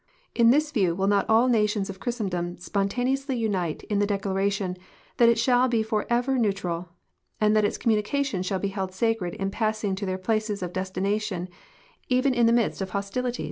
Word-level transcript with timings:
In 0.33 0.49
this 0.49 0.71
view 0.71 0.95
will 0.95 1.05
not 1.05 1.29
all 1.29 1.47
nations 1.47 1.87
of 1.87 1.99
f'hristendom 1.99 2.59
spontaneously 2.59 3.37
unite 3.37 3.83
in 3.83 3.99
the 3.99 4.07
declaration 4.07 4.75
that 5.17 5.29
it 5.29 5.37
shall 5.37 5.69
lu 5.69 5.83
for 5.83 6.07
ever 6.09 6.39
neutral, 6.39 6.89
and 7.39 7.55
that 7.55 7.63
its 7.65 7.77
communications 7.77 8.47
shall 8.47 8.57
be 8.57 8.69
held 8.69 8.95
sacred 8.95 9.35
in 9.35 9.51
passing 9.51 9.93
to 9.93 10.07
their 10.07 10.17
places 10.17 10.63
of 10.63 10.73
destination, 10.73 11.49
even 12.09 12.33
in 12.33 12.47
the 12.47 12.51
midst 12.51 12.81
of 12.81 12.89
hostilities?" 12.89 13.39